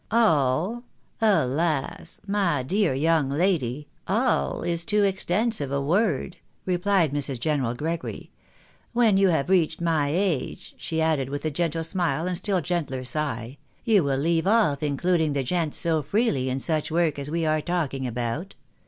[0.11, 0.83] "All?
[1.21, 2.21] alas!
[2.25, 7.39] my dear young lady, all is too extensive a word," replied Mrs.
[7.39, 8.31] General Gregory;"
[8.93, 13.03] when you have reached my age,' she added with a gentle smile, and still gentler
[13.03, 17.45] sigh," you wiU leave off including the gents so freely in such work as we
[17.45, 18.55] are talking about.